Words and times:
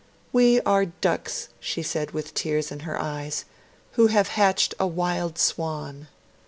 'We 0.33 0.61
are 0.61 0.85
ducks,' 0.85 1.49
she 1.59 1.83
said 1.83 2.09
with 2.09 2.33
tears 2.33 2.71
in 2.71 2.79
her 2.79 2.99
eyes, 2.99 3.45
'who 3.91 4.07
have 4.07 4.29
hatched 4.29 4.73
a 4.79 4.87
wild 4.87 5.37
swan.' 5.37 6.07